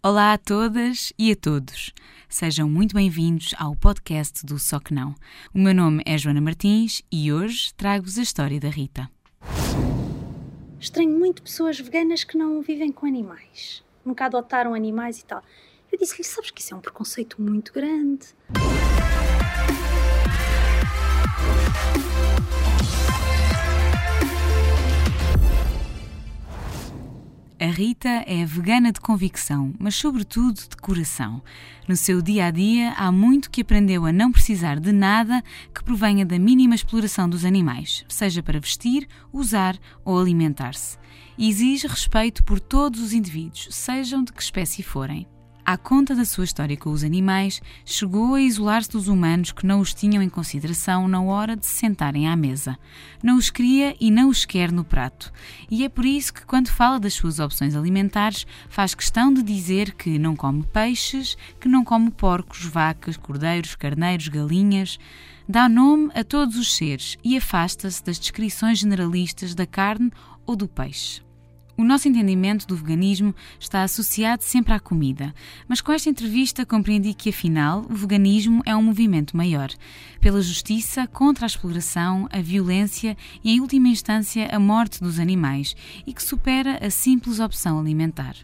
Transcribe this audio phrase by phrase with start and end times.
[0.00, 1.92] Olá a todas e a todos.
[2.28, 5.12] Sejam muito bem-vindos ao podcast do Só Que Não.
[5.52, 9.10] O meu nome é Joana Martins e hoje trago-vos a história da Rita.
[10.78, 13.82] Estranho muito pessoas veganas que não vivem com animais.
[14.04, 15.42] Nunca adotaram animais e tal.
[15.90, 18.28] Eu disse-lhe, sabes que isso é um preconceito muito grande.
[27.60, 31.42] A Rita é vegana de convicção, mas sobretudo de coração.
[31.88, 35.42] No seu dia a dia, há muito que aprendeu a não precisar de nada
[35.74, 40.98] que provenha da mínima exploração dos animais, seja para vestir, usar ou alimentar-se.
[41.36, 45.26] E exige respeito por todos os indivíduos, sejam de que espécie forem
[45.68, 49.80] à conta da sua história com os animais, chegou a isolar-se dos humanos que não
[49.80, 52.78] os tinham em consideração na hora de se sentarem à mesa.
[53.22, 55.30] Não os queria e não os quer no prato.
[55.70, 59.92] E é por isso que, quando fala das suas opções alimentares, faz questão de dizer
[59.92, 64.98] que não come peixes, que não come porcos, vacas, cordeiros, carneiros, galinhas.
[65.46, 70.10] Dá nome a todos os seres e afasta-se das descrições generalistas da carne
[70.46, 71.27] ou do peixe.
[71.78, 75.32] O nosso entendimento do veganismo está associado sempre à comida,
[75.68, 79.70] mas com esta entrevista compreendi que, afinal, o veganismo é um movimento maior
[80.20, 85.76] pela justiça, contra a exploração, a violência e, em última instância, a morte dos animais
[86.04, 88.34] e que supera a simples opção alimentar.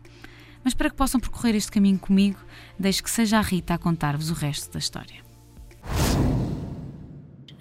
[0.62, 2.38] Mas para que possam percorrer este caminho comigo,
[2.78, 5.23] deixo que seja a Rita a contar-vos o resto da história.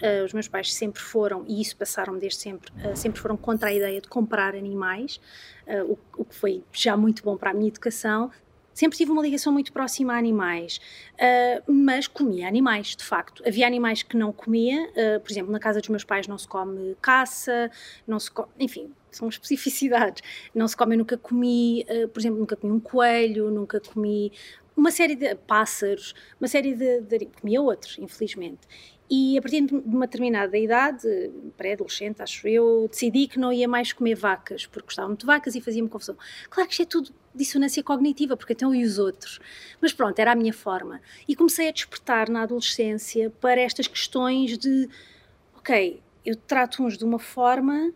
[0.03, 3.69] Uh, os meus pais sempre foram, e isso passaram desde sempre, uh, sempre foram contra
[3.69, 5.17] a ideia de comprar animais,
[5.65, 8.29] uh, o, o, que foi já muito bom para a minha educação.
[8.73, 10.81] Sempre tive uma ligação muito próxima a animais,
[11.67, 13.43] mas comia animais, de facto.
[13.47, 14.91] Havia animais que não comia,
[15.23, 17.69] por exemplo, na casa dos meus pais não se come caça,
[18.07, 20.23] não se come, enfim, são especificidades.
[20.55, 24.31] Não se come, eu nunca comi, por exemplo, nunca comi um coelho, nunca comi
[24.75, 28.61] uma série de pássaros, uma série de, de comia outros, infelizmente.
[29.09, 31.07] E a partir de uma determinada idade,
[31.57, 35.55] pré-adolescente, acho eu, decidi que não ia mais comer vacas, porque gostava muito de vacas
[35.55, 36.17] e fazia-me confusão.
[36.49, 39.39] Claro que isto é tudo dissonância cognitiva, porque então e os outros?
[39.81, 41.01] Mas pronto, era a minha forma.
[41.27, 44.89] E comecei a despertar na adolescência para estas questões de,
[45.57, 47.91] ok, eu trato uns de uma forma,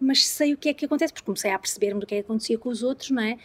[0.00, 2.24] mas sei o que é que acontece, porque comecei a perceber-me do que é que
[2.24, 3.36] acontecia com os outros, não é?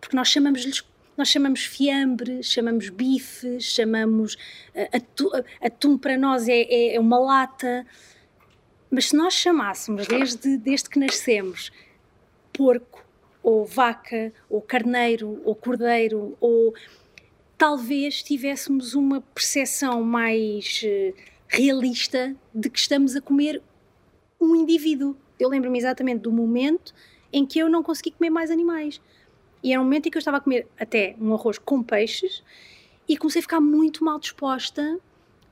[0.00, 0.84] Porque nós chamamos-lhes
[1.16, 4.34] nós chamamos fiambre, chamamos bife, chamamos
[4.74, 5.28] uh, atum,
[5.60, 7.86] atum para nós é, é, é, uma lata.
[8.90, 11.70] Mas se nós chamássemos desde, desde que nascemos
[12.52, 13.04] porco,
[13.42, 16.74] ou vaca, ou carneiro, ou cordeiro, ou
[17.58, 21.14] talvez tivéssemos uma percepção mais uh,
[21.48, 23.62] realista de que estamos a comer
[24.40, 25.16] um indivíduo.
[25.38, 26.94] Eu lembro-me exatamente do momento
[27.32, 29.00] em que eu não consegui comer mais animais.
[29.62, 32.42] E era um momento em que eu estava a comer até um arroz com peixes
[33.08, 34.98] e comecei a ficar muito mal disposta.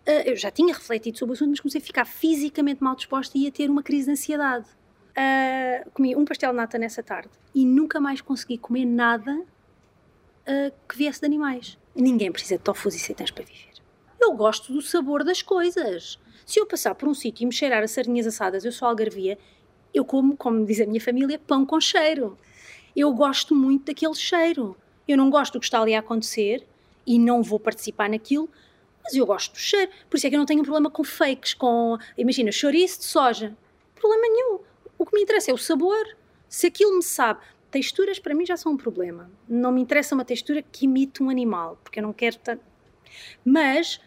[0.06, 3.38] Uh, eu já tinha refletido sobre o assunto, mas comecei a ficar fisicamente mal disposta
[3.38, 4.66] e a ter uma crise de ansiedade.
[5.10, 10.72] Uh, comi um pastel de nata nessa tarde e nunca mais consegui comer nada uh,
[10.88, 11.78] que viesse de animais.
[11.94, 13.70] Ninguém precisa de tofus e seitãs para viver.
[14.20, 16.18] Eu gosto do sabor das coisas.
[16.44, 19.38] Se eu passar por um sítio e me cheirar a sardinhas assadas, eu sou algarvia,
[19.94, 22.36] eu como, como diz a minha família, pão com cheiro
[23.00, 24.76] eu gosto muito daquele cheiro.
[25.06, 26.66] Eu não gosto do que está ali a acontecer
[27.06, 28.48] e não vou participar naquilo,
[29.02, 29.90] mas eu gosto do cheiro.
[30.08, 33.56] Por isso é que eu não tenho problema com fakes, com, imagina, chouriço de soja.
[33.94, 34.60] Problema nenhum.
[34.98, 36.16] O que me interessa é o sabor.
[36.48, 37.40] Se aquilo me sabe.
[37.70, 39.30] Texturas para mim já são um problema.
[39.48, 42.62] Não me interessa uma textura que imite um animal, porque eu não quero tanto.
[43.44, 44.00] Mas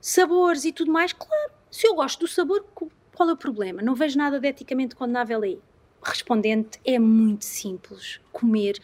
[0.00, 1.52] sabores e tudo mais, claro.
[1.70, 3.82] Se eu gosto do sabor, qual é o problema?
[3.82, 5.60] Não vejo nada de eticamente condenável aí
[6.02, 8.20] respondente é muito simples.
[8.32, 8.80] Comer.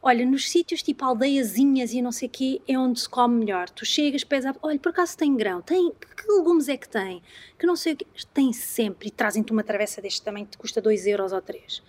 [0.00, 3.68] Olha, nos sítios tipo aldeiazinhas e não sei o quê, é onde se come melhor.
[3.68, 5.60] Tu chegas, pesas, olha, por acaso tem grão?
[5.60, 7.20] Tem, que legumes é que tem?
[7.58, 8.06] Que não sei o quê.
[8.32, 9.08] Tem sempre.
[9.08, 11.82] E trazem-te uma travessa deste tamanho que te custa 2 euros ou 3.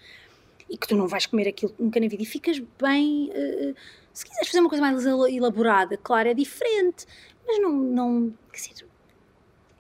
[0.70, 2.24] E que tu não vais comer aquilo nunca na vida.
[2.24, 3.30] E ficas bem...
[3.30, 3.76] Uh,
[4.12, 7.06] se quiseres fazer uma coisa mais elaborada, claro, é diferente.
[7.46, 7.72] Mas não...
[7.72, 8.89] não quer dizer,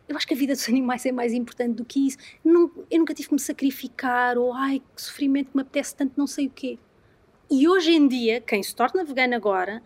[0.09, 2.17] eu acho que a vida dos animais é mais importante do que isso.
[2.43, 6.13] Não, eu nunca tive que me sacrificar, ou ai, que sofrimento que me apetece tanto,
[6.17, 6.77] não sei o quê.
[7.49, 9.81] E hoje em dia, quem se torna vegano agora,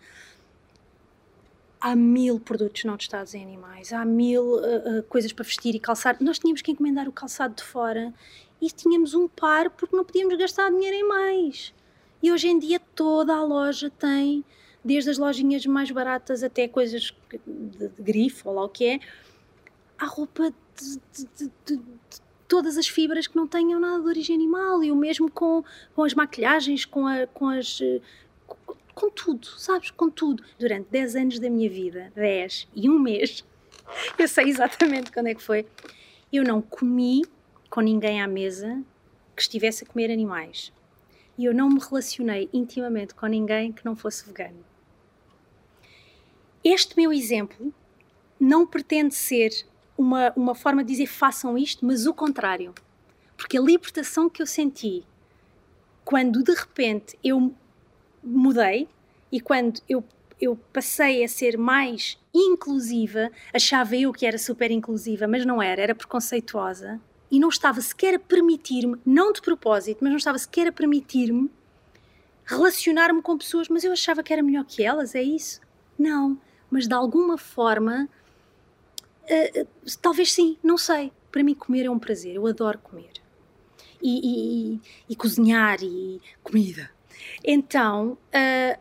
[1.79, 5.79] há mil produtos não testados em animais, há mil uh, uh, coisas para vestir e
[5.79, 6.17] calçar.
[6.21, 8.13] Nós tínhamos que encomendar o calçado de fora
[8.61, 11.73] e tínhamos um par porque não podíamos gastar dinheiro em mais.
[12.21, 14.45] E hoje em dia toda a loja tem,
[14.83, 17.13] desde as lojinhas mais baratas até coisas
[17.45, 18.99] de, de grifo ou lá o que é,
[20.03, 21.83] há roupa de, de, de, de,
[22.47, 25.63] todas as fibras que não tenham nada de origem animal e o mesmo com,
[25.95, 27.81] com as maquilhagens, com, a, com as
[28.94, 29.89] com tudo, sabes?
[29.89, 30.44] Com tudo.
[30.59, 33.44] Durante 10 anos da minha vida, 10 e um mês,
[34.19, 35.65] eu sei exatamente quando é que foi,
[36.31, 37.23] eu não comi
[37.69, 38.83] com ninguém à mesa
[39.35, 40.71] que estivesse a comer animais.
[41.38, 44.63] E eu não me relacionei intimamente com ninguém que não fosse vegano.
[46.63, 47.73] Este meu exemplo
[48.39, 49.50] não pretende ser
[49.97, 52.73] uma, uma forma de dizer façam isto, mas o contrário.
[53.37, 55.03] Porque a libertação que eu senti
[56.03, 57.53] quando de repente eu
[58.23, 58.87] mudei
[59.31, 60.03] e quando eu,
[60.39, 65.81] eu passei a ser mais inclusiva, achava eu que era super inclusiva, mas não era,
[65.81, 66.99] era preconceituosa
[67.31, 71.49] e não estava sequer a permitir-me, não de propósito, mas não estava sequer a permitir-me
[72.45, 75.59] relacionar-me com pessoas, mas eu achava que era melhor que elas, é isso?
[75.97, 76.37] Não,
[76.69, 78.07] mas de alguma forma,
[79.23, 79.67] uh,
[80.01, 81.11] talvez sim, não sei.
[81.31, 83.11] Para mim, comer é um prazer, eu adoro comer.
[84.01, 86.91] E, e, e cozinhar e comida.
[87.43, 88.79] Então, uh,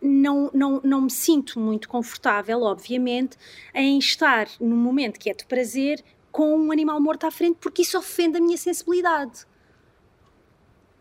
[0.00, 3.36] não, não, não me sinto muito confortável, obviamente,
[3.74, 7.82] em estar num momento que é de prazer com um animal morto à frente, porque
[7.82, 9.46] isso ofende a minha sensibilidade.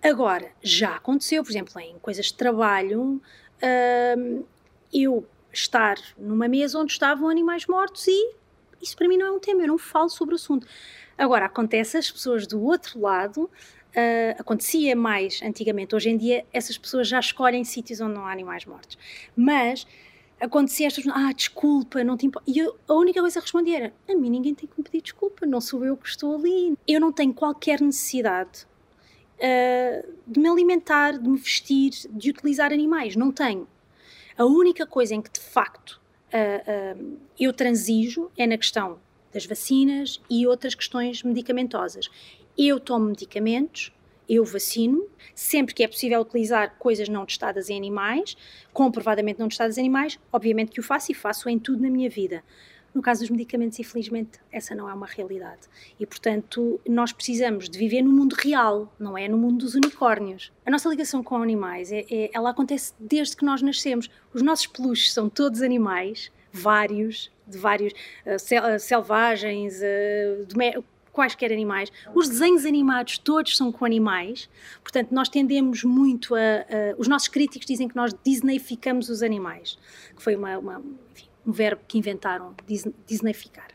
[0.01, 3.21] Agora, já aconteceu, por exemplo, em coisas de trabalho,
[3.61, 4.45] uh,
[4.93, 8.35] eu estar numa mesa onde estavam animais mortos e
[8.81, 10.67] isso para mim não é um tema, eu não falo sobre o assunto.
[11.17, 13.49] Agora, acontece as pessoas do outro lado
[13.97, 15.95] Uh, acontecia mais antigamente.
[15.95, 18.95] Hoje em dia, essas pessoas já escolhem sítios onde não há animais mortos.
[19.35, 19.87] Mas
[20.39, 22.49] acontecia estas ah, desculpa, não te importa.
[22.49, 25.01] E eu, a única coisa que respondia era: a mim ninguém tem que me pedir
[25.01, 26.77] desculpa, não sou eu que estou ali.
[26.87, 28.67] Eu não tenho qualquer necessidade
[29.37, 33.15] uh, de me alimentar, de me vestir, de utilizar animais.
[33.15, 33.67] Não tenho.
[34.37, 35.99] A única coisa em que de facto
[36.37, 38.99] uh, eu transijo é na questão
[39.33, 42.09] das vacinas e outras questões medicamentosas
[42.57, 43.93] eu tomo medicamentos,
[44.27, 48.35] eu vacino, sempre que é possível utilizar coisas não testadas em animais,
[48.73, 52.09] comprovadamente não testadas em animais, obviamente que o faço e faço em tudo na minha
[52.09, 52.43] vida.
[52.97, 55.61] No caso dos medicamentos, infelizmente, essa não é uma realidade.
[55.99, 60.51] E, portanto, nós precisamos de viver no mundo real, não é no mundo dos unicórnios.
[60.65, 64.09] A nossa ligação com animais, é, é, ela acontece desde que nós nascemos.
[64.33, 67.93] Os nossos peluches são todos animais, vários, de vários
[68.25, 71.91] uh, sel, selvagens, uh, quaisquer animais.
[72.15, 74.49] Os desenhos animados todos são com animais,
[74.81, 76.39] portanto, nós tendemos muito a.
[76.39, 79.77] a os nossos críticos dizem que nós disneyficamos os animais,
[80.15, 82.53] que foi uma, uma enfim, um verbo que inventaram,
[83.07, 83.69] disneyficar.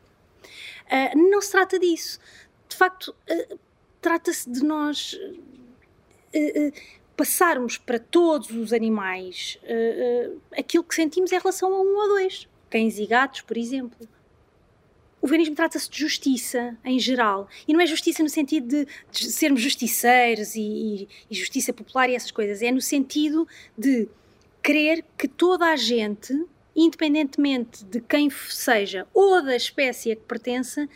[0.86, 2.20] Uh, não se trata disso.
[2.68, 3.58] De facto, uh,
[4.00, 5.14] trata-se de nós.
[6.34, 6.72] Uh,
[7.14, 9.58] passarmos para todos os animais
[10.56, 12.48] aquilo que sentimos em relação a um ou dois.
[12.70, 14.08] Cães e gatos, por exemplo
[15.22, 17.48] o veganismo trata-se de justiça em geral.
[17.66, 22.16] E não é justiça no sentido de, de sermos justiceiros e, e, justiça popular e
[22.16, 22.60] essas coisas.
[22.60, 23.46] É no sentido
[23.78, 24.08] de
[24.60, 30.88] querer que toda a gente, independentemente de quem seja ou da espécie a que pertença,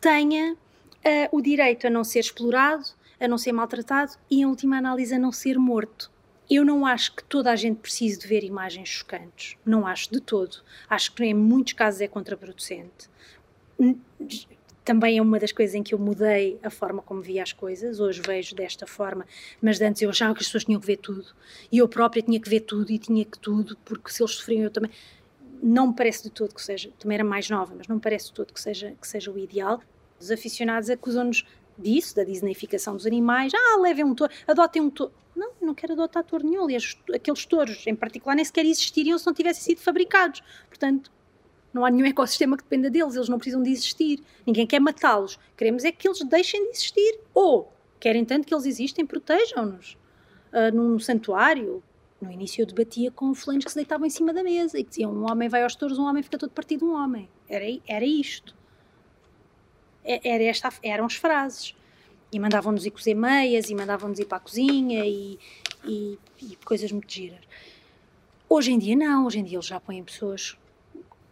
[0.00, 2.84] tenha uh, o direito a não ser explorado,
[3.20, 6.10] a não ser maltratado e, em última análise, a não ser morto.
[6.50, 9.56] Eu não acho que toda a gente precise de ver imagens chocantes.
[9.66, 10.58] Não acho de todo.
[10.88, 13.08] Acho que em muitos casos é contraproducente
[14.88, 18.00] também é uma das coisas em que eu mudei a forma como via as coisas.
[18.00, 19.26] Hoje vejo desta forma,
[19.60, 21.26] mas antes eu achava que as pessoas tinham que ver tudo.
[21.70, 24.62] E eu própria tinha que ver tudo e tinha que tudo, porque se eles sofriam
[24.62, 24.90] eu também.
[25.62, 28.26] Não me parece de todo que seja, também era mais nova, mas não me parece
[28.26, 29.80] de todo que seja, que seja o ideal.
[30.20, 31.44] Os aficionados acusam-nos
[31.76, 33.52] disso, da disneyficação dos animais.
[33.54, 35.12] Ah, levem um touro, adotem um touro.
[35.34, 36.64] Não, não quero adotar touro nenhum.
[36.64, 40.42] Aliás, aqueles touros em particular nem sequer existiriam se não tivessem sido fabricados.
[40.68, 41.10] Portanto,
[41.72, 44.20] não há nenhum ecossistema que dependa deles, eles não precisam de existir.
[44.46, 45.38] Ninguém quer matá-los.
[45.56, 47.20] Queremos é que eles deixem de existir.
[47.32, 49.96] Ou querem tanto que eles existem, protejam-nos.
[50.52, 51.82] Uh, num santuário.
[52.20, 54.90] No início eu debatia com fulanos que se deitavam em cima da mesa e que
[54.90, 57.28] diziam: um homem vai aos touros, um homem fica todo partido um homem.
[57.48, 58.54] Era, era isto.
[60.04, 61.76] Era esta, eram as frases.
[62.32, 65.38] E mandavam-nos ir cozer meias, e mandavam-nos ir para a cozinha, e,
[65.84, 67.40] e, e coisas muito giras.
[68.48, 69.26] Hoje em dia, não.
[69.26, 70.58] Hoje em dia eles já põem pessoas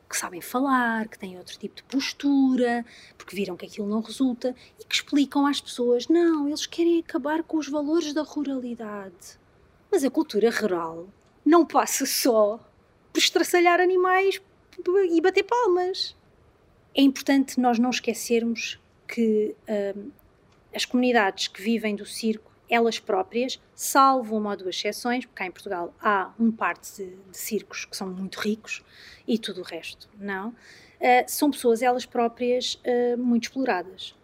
[0.08, 2.84] que sabem falar, que têm outro tipo de postura,
[3.18, 7.42] porque viram que aquilo não resulta e que explicam às pessoas: não, eles querem acabar
[7.42, 9.38] com os valores da ruralidade.
[9.90, 11.08] Mas a cultura rural
[11.44, 12.58] não passa só
[13.12, 14.40] por estraçalhar animais
[15.10, 16.16] e bater palmas.
[16.94, 20.10] É importante nós não esquecermos que hum,
[20.74, 25.46] as comunidades que vivem do circo elas próprias, salvo uma ou duas exceções, porque cá
[25.46, 28.84] em Portugal há um par de, de circos que são muito ricos
[29.26, 30.54] e tudo o resto não, uh,
[31.28, 34.16] são pessoas elas próprias uh, muito exploradas,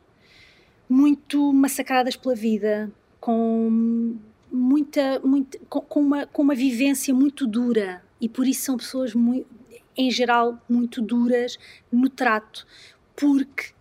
[0.88, 2.90] muito massacradas pela vida,
[3.20, 4.16] com
[4.52, 9.46] muita, muita com, uma, com uma vivência muito dura e por isso são pessoas muito,
[9.96, 11.58] em geral muito duras
[11.90, 12.66] no trato,
[13.16, 13.72] porque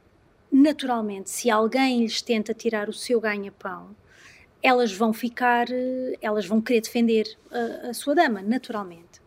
[0.52, 3.96] naturalmente se alguém lhes tenta tirar o seu ganha-pão,
[4.64, 5.68] elas vão ficar,
[6.22, 9.22] elas vão querer defender a, a sua dama, naturalmente.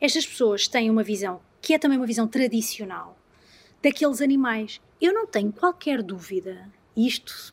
[0.00, 3.16] Estas pessoas têm uma visão que é também uma visão tradicional
[3.82, 4.80] daqueles animais.
[5.00, 7.52] Eu não tenho qualquer dúvida, isto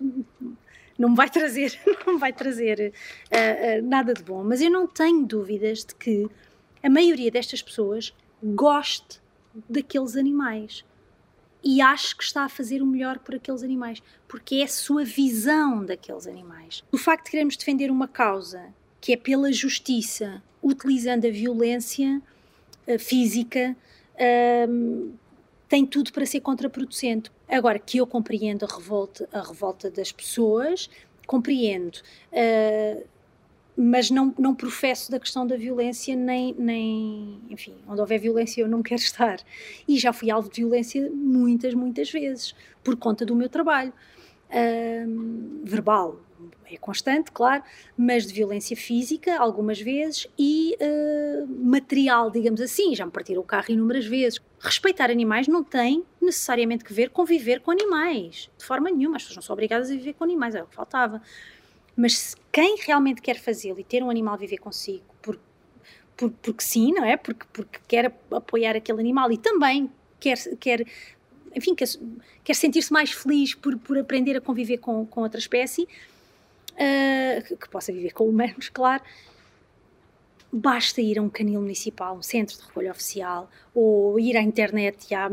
[1.02, 2.94] não me vai trazer, não vai trazer
[3.32, 6.28] uh, uh, nada de bom, mas eu não tenho dúvidas de que
[6.84, 9.20] a maioria destas pessoas goste
[9.68, 10.86] daqueles animais
[11.64, 15.04] e acho que está a fazer o melhor por aqueles animais, porque é a sua
[15.04, 16.84] visão daqueles animais.
[16.92, 22.22] O facto de queremos defender uma causa que é pela justiça, utilizando a violência
[22.88, 23.76] uh, física,
[24.16, 25.12] uh,
[25.68, 27.32] tem tudo para ser contraproducente.
[27.52, 30.90] Agora, que eu compreendo a revolta, a revolta das pessoas,
[31.28, 31.98] compreendo,
[32.32, 33.06] uh,
[33.76, 38.70] mas não, não professo da questão da violência, nem, nem, enfim, onde houver violência eu
[38.70, 39.40] não quero estar.
[39.88, 43.94] E já fui alvo de violência muitas, muitas vezes, por conta do meu trabalho.
[44.50, 46.20] Uh, verbal,
[46.66, 47.64] é constante, claro,
[47.98, 52.96] mas de violência física, algumas vezes, e uh, material, digamos assim.
[52.96, 54.40] Já me partiram o carro inúmeras vezes.
[54.60, 59.18] Respeitar animais não tem necessariamente que ver com viver com animais, de forma nenhuma.
[59.18, 61.22] As pessoas não são obrigadas a viver com animais, é o que faltava.
[61.96, 65.38] Mas quem realmente quer fazê-lo e ter um animal viver consigo, por,
[66.16, 67.18] por, porque sim, não é?
[67.18, 70.86] Porque, porque quer apoiar aquele animal e também quer, quer
[71.56, 71.88] enfim, quer,
[72.44, 75.88] quer sentir-se mais feliz por, por aprender a conviver com, com outra espécie,
[77.48, 79.04] que, que, possa viver com humanos, claro,
[80.52, 85.08] basta ir a um canil municipal, um centro de recolha oficial, ou ir à internet
[85.10, 85.30] e há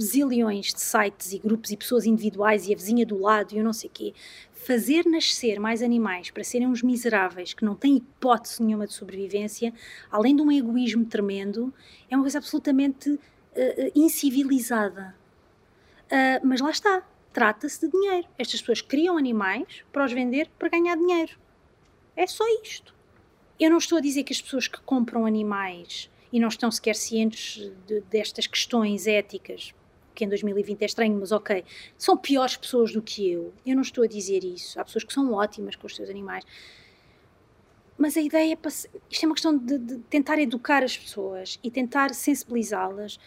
[0.00, 3.64] zilhões de sites e grupos e pessoas individuais e a vizinha do lado e eu
[3.64, 4.14] não sei o quê.
[4.52, 9.72] Fazer nascer mais animais para serem uns miseráveis que não têm hipótese nenhuma de sobrevivência,
[10.10, 11.72] além de um egoísmo tremendo,
[12.10, 13.20] é uma coisa absolutamente uh,
[13.94, 15.14] incivilizada.
[16.06, 17.02] Uh, mas lá está,
[17.38, 18.26] trata-se de dinheiro.
[18.36, 21.38] Estas pessoas criam animais para os vender para ganhar dinheiro.
[22.16, 22.92] É só isto.
[23.60, 26.96] Eu não estou a dizer que as pessoas que compram animais e não estão sequer
[26.96, 29.72] cientes de, destas questões éticas,
[30.16, 31.64] que em 2020 é estranho, mas ok,
[31.96, 33.54] são piores pessoas do que eu.
[33.64, 34.80] Eu não estou a dizer isso.
[34.80, 36.44] Há pessoas que são ótimas com os seus animais.
[37.96, 38.68] Mas a ideia é.
[38.68, 43.20] Isto é uma questão de, de tentar educar as pessoas e tentar sensibilizá-las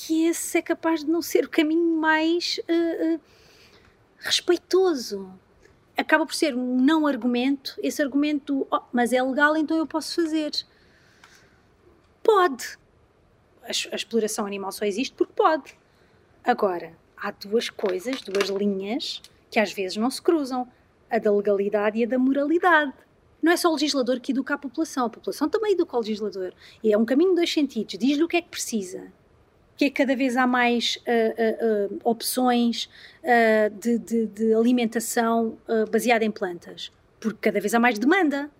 [0.00, 3.20] que esse é capaz de não ser o caminho mais uh, uh,
[4.18, 5.30] respeitoso.
[5.94, 10.14] Acaba por ser um não argumento, esse argumento, oh, mas é legal, então eu posso
[10.14, 10.52] fazer.
[12.22, 12.78] Pode.
[13.62, 15.78] A, a exploração animal só existe porque pode.
[16.42, 20.66] Agora, há duas coisas, duas linhas, que às vezes não se cruzam:
[21.10, 22.94] a da legalidade e a da moralidade
[23.42, 26.54] não é só o legislador que educa a população, a população também educa o legislador.
[26.82, 27.98] E é um caminho de dois sentidos.
[27.98, 29.12] Diz-lhe o que é que precisa
[29.80, 32.86] que é cada vez há mais uh, uh, opções
[33.80, 35.56] de, de, de, alimentação
[35.90, 38.50] baseada em plantas, porque cada vez há mais demanda.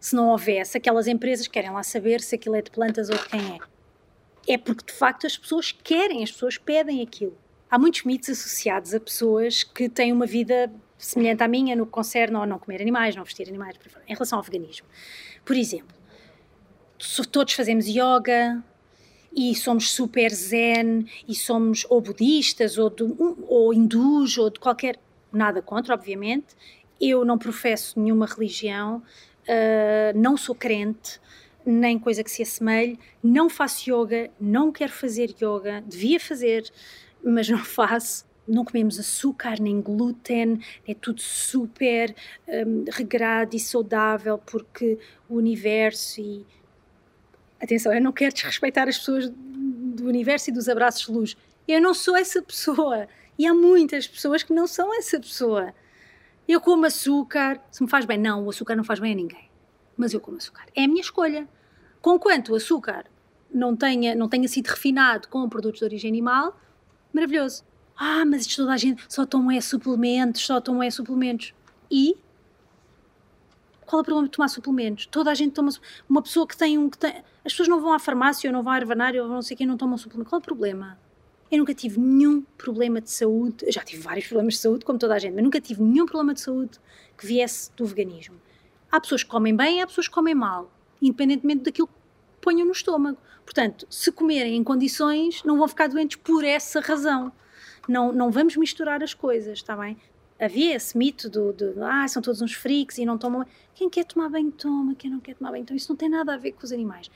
[0.00, 3.28] Se não houvesse, aquelas empresas querem lá saber se aquilo é de plantas ou de
[3.28, 4.54] quem é.
[4.54, 7.36] É porque de facto as pessoas querem, as pessoas pedem aquilo.
[7.70, 11.92] Há muitos mitos associados a pessoas que têm uma vida semelhante à minha no que
[11.92, 13.76] concerne a não comer animais, não vestir animais,
[14.08, 14.86] em relação ao veganismo.
[15.44, 15.94] Por exemplo,
[17.30, 18.64] todos fazemos yoga,
[19.34, 22.92] e somos super zen e somos ou budistas ou,
[23.48, 24.98] ou hindus ou de qualquer.
[25.32, 26.54] Nada contra, obviamente.
[27.00, 29.02] Eu não professo nenhuma religião,
[29.48, 31.18] uh, não sou crente,
[31.64, 36.70] nem coisa que se assemelhe, não faço yoga, não quero fazer yoga, devia fazer,
[37.24, 38.30] mas não faço.
[38.46, 42.12] Não comemos açúcar nem glúten, é tudo super
[42.48, 44.98] um, regrado e saudável porque
[45.28, 46.44] o universo e
[47.62, 51.36] Atenção, eu não quero desrespeitar as pessoas do universo e dos abraços de luz.
[51.68, 53.06] Eu não sou essa pessoa.
[53.38, 55.72] E há muitas pessoas que não são essa pessoa.
[56.48, 59.48] Eu como açúcar, se me faz bem, não, o açúcar não faz bem a ninguém.
[59.96, 60.66] Mas eu como açúcar.
[60.74, 61.48] É a minha escolha.
[62.00, 63.04] Conquanto o açúcar
[63.54, 66.60] não tenha, não tenha sido refinado com produtos de origem animal,
[67.12, 67.64] maravilhoso.
[67.96, 71.54] Ah, mas isto toda a gente só tomam é suplementos, só tomam é suplementos.
[71.88, 72.16] E
[73.92, 75.04] qual é o problema de tomar suplementos?
[75.04, 75.70] Toda a gente toma
[76.08, 77.10] uma pessoa que tem um que tem,
[77.44, 79.66] as pessoas não vão à farmácia ou não vão à ervanária ou não sei quem
[79.66, 80.30] não tomam suplemento.
[80.30, 80.98] Qual é o problema?
[81.50, 85.14] Eu nunca tive nenhum problema de saúde, já tive vários problemas de saúde, como toda
[85.14, 86.80] a gente, mas nunca tive nenhum problema de saúde
[87.18, 88.40] que viesse do veganismo.
[88.90, 90.72] Há pessoas que comem bem, há pessoas que comem mal,
[91.02, 91.94] independentemente daquilo que
[92.40, 93.18] ponham no estômago.
[93.44, 97.30] Portanto, se comerem em condições, não vão ficar doentes por essa razão.
[97.86, 99.98] Não, não vamos misturar as coisas, está bem?
[100.38, 103.44] Havia esse mito do, do ah, são todos uns freaks e não tomam.
[103.74, 105.76] Quem quer tomar banho toma, quem não quer tomar banho toma.
[105.76, 107.10] Isso não tem nada a ver com os animais.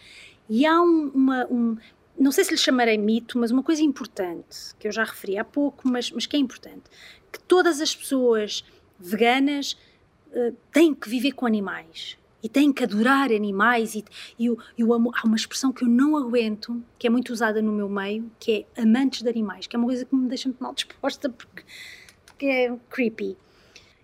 [0.49, 1.77] E há um, uma, um,
[2.19, 5.45] não sei se lhe chamarei mito, mas uma coisa importante, que eu já referi há
[5.45, 6.85] pouco, mas, mas que é importante,
[7.33, 8.65] que todas as pessoas
[8.99, 9.77] veganas
[10.29, 14.05] uh, têm que viver com animais e têm que adorar animais e,
[14.39, 17.61] e eu, eu amo, há uma expressão que eu não aguento, que é muito usada
[17.61, 20.49] no meu meio, que é amantes de animais, que é uma coisa que me deixa
[20.49, 21.65] muito mal disposta porque,
[22.37, 23.37] porque é creepy.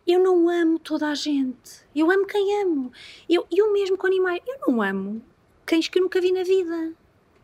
[0.07, 1.85] Eu não amo toda a gente.
[1.95, 2.91] Eu amo quem amo.
[3.29, 4.41] Eu, eu mesmo com animais.
[4.47, 5.23] Eu não amo
[5.67, 6.95] cães que eu nunca vi na vida.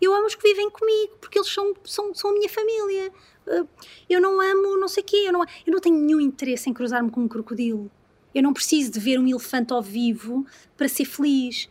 [0.00, 3.12] Eu amo os que vivem comigo, porque eles são, são, são a minha família.
[3.46, 3.68] Uh,
[4.08, 6.72] eu não amo não sei o quê, eu não, eu não tenho nenhum interesse em
[6.72, 7.90] cruzar-me com um crocodilo.
[8.34, 11.68] Eu não preciso de ver um elefante ao vivo para ser feliz.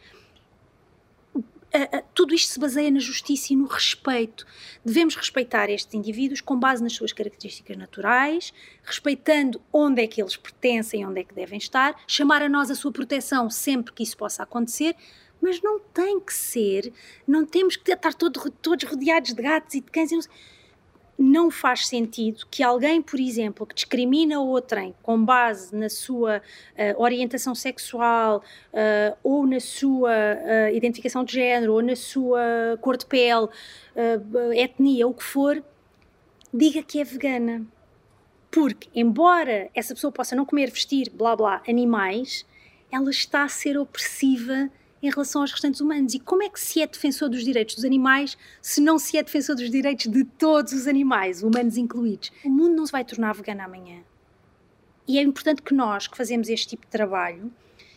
[2.14, 4.46] Tudo isto se baseia na justiça e no respeito.
[4.84, 8.54] Devemos respeitar estes indivíduos com base nas suas características naturais,
[8.84, 12.76] respeitando onde é que eles pertencem, onde é que devem estar, chamar a nós a
[12.76, 14.96] sua proteção sempre que isso possa acontecer,
[15.42, 16.92] mas não tem que ser,
[17.28, 20.12] não temos que estar todo, todos rodeados de gatos e de cães.
[20.12, 20.22] Não
[21.58, 27.56] faz sentido que alguém, por exemplo, que discrimina outrem com base na sua uh, orientação
[27.56, 28.44] sexual
[28.74, 32.40] uh, ou na sua uh, identificação de género ou na sua
[32.82, 33.48] cor de pele,
[34.56, 35.64] etnia, o que for,
[36.54, 37.66] diga que é vegana.
[38.52, 42.46] Porque, embora essa pessoa possa não comer, vestir, blá blá, animais,
[42.92, 44.70] ela está a ser opressiva
[45.02, 46.14] em relação aos restantes humanos.
[46.14, 49.24] E como é que se é defensor dos direitos dos animais se não se é
[49.24, 52.32] defensor dos direitos de todos os animais, humanos incluídos?
[52.44, 54.02] O mundo não se vai tornar vegano amanhã.
[55.08, 57.52] E é importante que nós, que fazemos este tipo de trabalho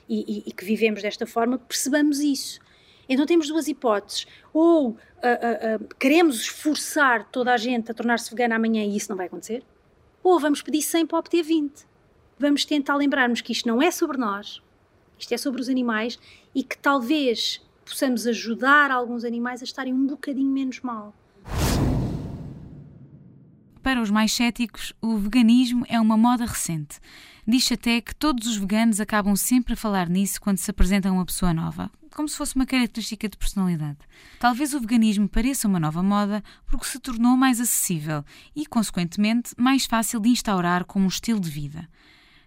[0.09, 2.61] e, e, e que vivemos desta forma, percebamos isso.
[3.09, 4.27] Então temos duas hipóteses.
[4.53, 9.11] Ou uh, uh, uh, queremos esforçar toda a gente a tornar-se vegana amanhã e isso
[9.11, 9.65] não vai acontecer,
[10.23, 11.87] ou vamos pedir 100 para obter 20.
[12.39, 14.63] Vamos tentar lembrarmos que isto não é sobre nós,
[15.21, 16.19] isto é sobre os animais
[16.55, 21.15] e que talvez possamos ajudar alguns animais a estarem um bocadinho menos mal.
[23.83, 26.99] Para os mais céticos, o veganismo é uma moda recente.
[27.47, 31.25] Diz até que todos os veganos acabam sempre a falar nisso quando se apresenta uma
[31.25, 33.99] pessoa nova, como se fosse uma característica de personalidade.
[34.39, 38.23] Talvez o veganismo pareça uma nova moda porque se tornou mais acessível
[38.55, 41.89] e, consequentemente, mais fácil de instaurar como um estilo de vida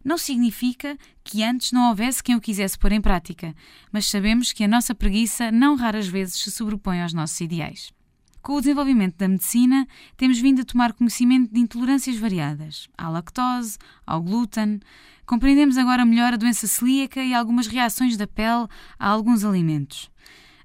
[0.03, 3.55] não significa que antes não houvesse quem o quisesse pôr em prática,
[3.91, 7.91] mas sabemos que a nossa preguiça não raras vezes se sobrepõe aos nossos ideais.
[8.43, 9.87] Com o desenvolvimento da medicina,
[10.17, 14.81] temos vindo a tomar conhecimento de intolerâncias variadas, à lactose, ao glúten.
[15.25, 18.67] Compreendemos agora melhor a doença celíaca e algumas reações da pele
[18.99, 20.11] a alguns alimentos.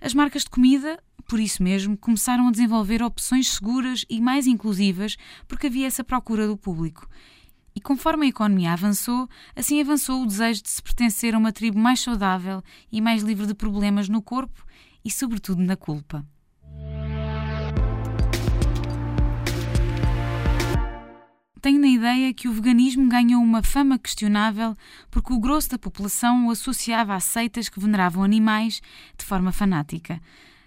[0.00, 5.16] As marcas de comida, por isso mesmo, começaram a desenvolver opções seguras e mais inclusivas
[5.46, 7.08] porque havia essa procura do público.
[7.78, 11.78] E conforme a economia avançou, assim avançou o desejo de se pertencer a uma tribo
[11.78, 12.60] mais saudável
[12.90, 14.66] e mais livre de problemas no corpo
[15.04, 16.26] e, sobretudo, na culpa.
[21.62, 24.74] Tenho na ideia que o veganismo ganhou uma fama questionável
[25.08, 28.82] porque o grosso da população o associava a seitas que veneravam animais
[29.16, 30.20] de forma fanática.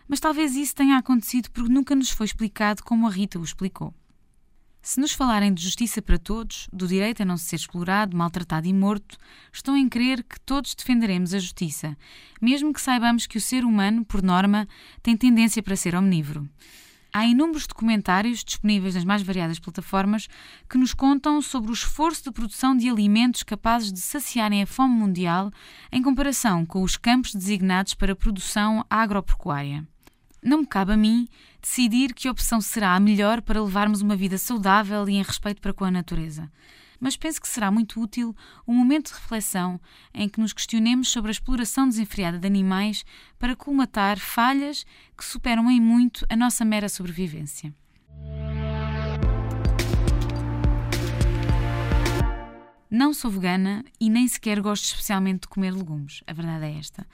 [0.07, 3.93] Mas talvez isso tenha acontecido porque nunca nos foi explicado como a Rita o explicou.
[4.83, 8.73] Se nos falarem de justiça para todos, do direito a não ser explorado, maltratado e
[8.73, 9.15] morto,
[9.53, 11.95] estão em crer que todos defenderemos a justiça,
[12.41, 14.67] mesmo que saibamos que o ser humano, por norma,
[15.03, 16.49] tem tendência para ser omnívoro.
[17.13, 20.27] Há inúmeros documentários disponíveis nas mais variadas plataformas
[20.67, 24.95] que nos contam sobre o esforço de produção de alimentos capazes de saciarem a fome
[24.95, 25.51] mundial
[25.91, 29.85] em comparação com os campos designados para produção agropecuária.
[30.43, 31.27] Não me cabe a mim
[31.61, 35.71] decidir que opção será a melhor para levarmos uma vida saudável e em respeito para
[35.71, 36.51] com a natureza.
[36.99, 38.35] Mas penso que será muito útil
[38.67, 39.79] um momento de reflexão
[40.11, 43.05] em que nos questionemos sobre a exploração desenfreada de animais
[43.37, 44.83] para colmatar falhas
[45.15, 47.71] que superam em muito a nossa mera sobrevivência.
[52.89, 57.05] Não sou vegana e nem sequer gosto especialmente de comer legumes, a verdade é esta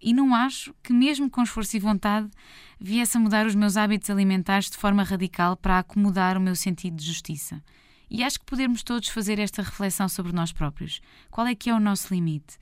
[0.00, 2.28] e não acho que, mesmo com esforço e vontade,
[2.80, 6.96] viesse a mudar os meus hábitos alimentares de forma radical para acomodar o meu sentido
[6.96, 7.62] de justiça.
[8.10, 11.00] E acho que podemos todos fazer esta reflexão sobre nós próprios.
[11.30, 12.58] Qual é que é o nosso limite?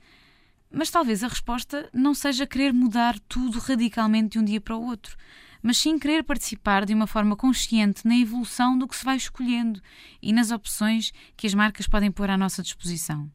[0.71, 4.83] Mas talvez a resposta não seja querer mudar tudo radicalmente de um dia para o
[4.83, 5.15] outro,
[5.61, 9.81] mas sim querer participar de uma forma consciente na evolução do que se vai escolhendo
[10.21, 13.31] e nas opções que as marcas podem pôr à nossa disposição.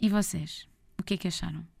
[0.00, 0.68] E vocês?
[0.98, 1.75] O que é que acharam?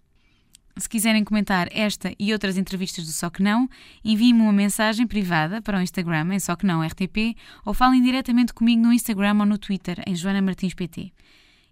[0.78, 3.66] Se quiserem comentar esta e outras entrevistas do Só Que Não,
[4.04, 7.34] enviem-me uma mensagem privada para o Instagram em Só Que Não RTP
[7.64, 11.12] ou falem diretamente comigo no Instagram ou no Twitter em Joana Martins PT.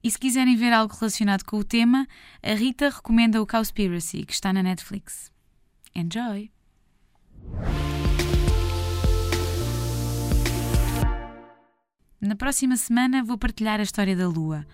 [0.03, 2.07] E se quiserem ver algo relacionado com o tema,
[2.43, 5.31] a Rita recomenda o Cowspiracy, que está na Netflix.
[5.95, 6.51] Enjoy!
[12.19, 14.67] Na próxima semana vou partilhar a história da Lua.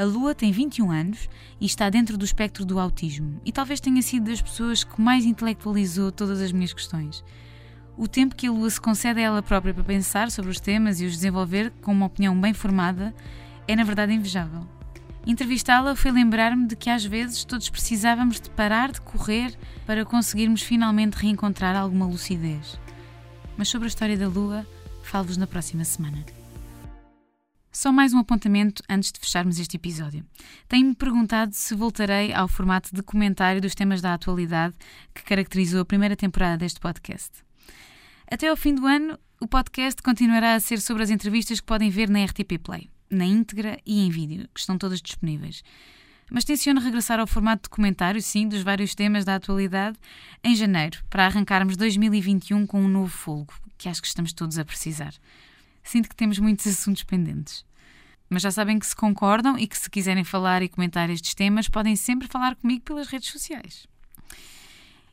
[0.00, 1.28] A Lua tem 21 anos
[1.60, 5.26] e está dentro do espectro do autismo, e talvez tenha sido das pessoas que mais
[5.26, 7.22] intelectualizou todas as minhas questões.
[7.98, 11.02] O tempo que a Lua se concede a ela própria para pensar sobre os temas
[11.02, 13.14] e os desenvolver com uma opinião bem formada
[13.68, 14.66] é, na verdade, invejável.
[15.26, 20.62] Entrevistá-la foi lembrar-me de que às vezes todos precisávamos de parar de correr para conseguirmos
[20.62, 22.80] finalmente reencontrar alguma lucidez.
[23.54, 24.66] Mas sobre a história da Lua,
[25.02, 26.39] falo-vos na próxima semana.
[27.72, 30.26] Só mais um apontamento antes de fecharmos este episódio.
[30.68, 34.74] Tenho-me perguntado se voltarei ao formato de comentário dos temas da atualidade
[35.14, 37.30] que caracterizou a primeira temporada deste podcast.
[38.28, 41.90] Até ao fim do ano, o podcast continuará a ser sobre as entrevistas que podem
[41.90, 45.62] ver na RTP Play, na íntegra e em vídeo, que estão todas disponíveis.
[46.28, 49.96] Mas tenciono regressar ao formato de comentário, sim, dos vários temas da atualidade,
[50.42, 54.64] em janeiro, para arrancarmos 2021 com um novo fogo, que acho que estamos todos a
[54.64, 55.14] precisar
[55.82, 57.64] sinto que temos muitos assuntos pendentes.
[58.28, 61.68] Mas já sabem que se concordam e que se quiserem falar e comentar estes temas,
[61.68, 63.86] podem sempre falar comigo pelas redes sociais.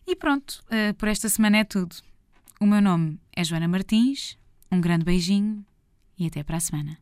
[0.05, 1.95] E pronto, uh, por esta semana é tudo.
[2.59, 4.37] O meu nome é Joana Martins,
[4.71, 5.65] um grande beijinho
[6.17, 6.97] e até para a semana.